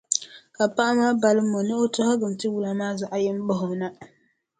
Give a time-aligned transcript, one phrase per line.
[0.55, 3.87] Ka paɣa maa balimi o ni o tɔhigim tiwala maa zaɣʼ yini bahi o na.